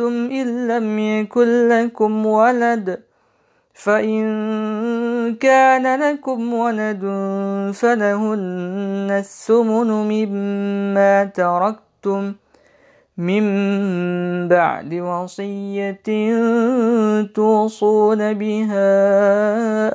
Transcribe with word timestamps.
أَنفَقْتُمْ 0.00 0.30
إِن 0.30 0.68
لَّمْ 0.68 0.98
يَكُن 0.98 1.68
لَّكُمْ 1.68 2.26
وَلَدٌ 2.26 3.02
فَإِن 3.74 4.24
كَانَ 5.36 6.00
لَكُمْ 6.00 6.54
وَلَدٌ 6.54 7.00
فَلَهُنَّ 7.74 9.08
الثُّمُنُ 9.10 9.90
مِمَّا 10.10 11.24
تَرَكْتُمْ 11.24 12.34
مِن 13.18 13.44
بَعْدِ 14.48 14.94
وَصِيَّةٍ 14.94 16.08
تُوصُونَ 17.34 18.34
بِهَا 18.34 18.90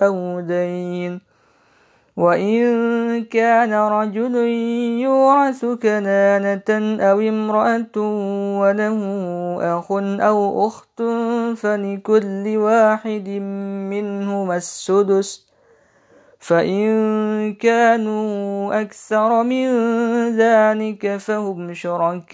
أَوْ 0.08 0.40
دَيْنٍ 0.40 1.29
وإن 2.20 3.26
كان 3.26 3.74
رجل 3.74 4.36
يورث 5.06 5.66
كنانة 5.66 7.00
أو 7.00 7.20
امرأة 7.20 7.98
وله 8.60 9.00
أخ 9.80 9.92
أو 10.22 10.68
أخت 10.68 11.02
فلكل 11.56 12.58
واحد 12.58 13.30
منهما 13.90 14.58
السدس 14.58 15.50
فإن 16.40 16.90
كانوا 17.54 18.82
أكثر 18.82 19.44
من 19.44 19.68
ذلك 20.38 21.18
فهم 21.18 21.74
شركاء 21.74 22.26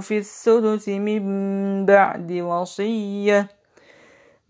في 0.00 0.18
الثلث 0.18 0.88
من 0.88 1.24
بعد 1.86 2.32
وصيه 2.32 3.48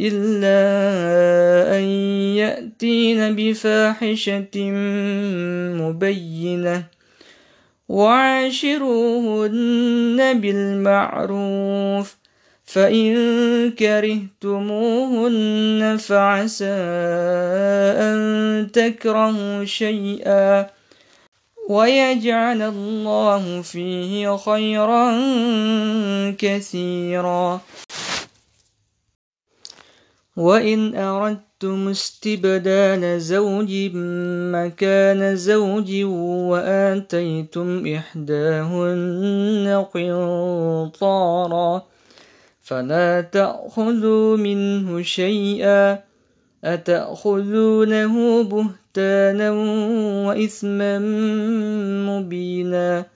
إلا 0.00 0.58
أن 1.78 1.84
يأتين 2.36 3.36
بفاحشة 3.36 4.70
مبينة. 5.80 6.84
وعاشروهن 7.88 9.60
بالمعروف 10.40 12.16
فإن 12.64 13.14
كرهتموهن 13.70 15.36
فعسى 16.00 16.76
أن 17.98 18.68
تكرهوا 18.72 19.64
شيئا. 19.64 20.66
ويجعل 21.68 22.62
الله 22.62 23.62
فيه 23.62 24.36
خيرا 24.36 25.20
كثيرا. 26.38 27.60
وإن 30.36 30.94
أردتم 30.94 31.88
استبدال 31.88 33.20
زوج 33.20 33.72
مكان 34.54 35.36
زوج 35.36 36.04
وآتيتم 36.50 37.86
إحداهن 37.86 39.84
قنطارا 39.94 41.82
فلا 42.62 43.20
تأخذوا 43.20 44.36
منه 44.36 45.02
شيئا 45.02 45.98
أتأخذونه 46.64 48.42
بهتانا 48.42 49.50
وإثما 50.26 50.98
مبينا 52.08 53.15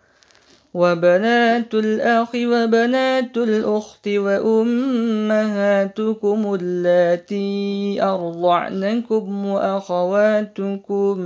وبنات 0.73 1.73
الأخ 1.73 2.29
وبنات 2.35 3.37
الأخت 3.37 4.07
وأمهاتكم 4.07 5.37
اللاتي 6.61 8.03
أرضعنكم 8.03 9.45
وأخواتكم 9.45 11.17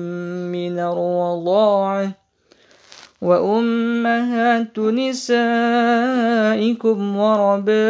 من 0.52 0.80
الرضاعة 0.80 2.12
وأمهات 3.22 4.80
نسائكم 4.80 5.58
وربائبكم 7.18 7.86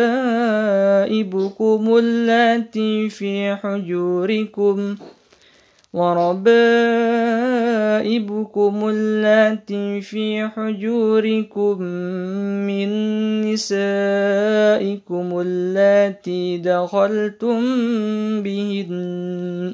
اللاتي 1.98 3.10
في 3.10 3.56
حجوركم 3.56 4.96
ۖ 4.96 5.00
وربائبكم 5.96 7.56
اللاتي 8.90 10.02
في 10.02 10.48
حجوركم 10.48 11.82
من 12.68 12.90
نسائكم 13.42 15.28
اللاتي 15.40 16.58
دخلتم 16.58 17.62
بهن 18.44 19.74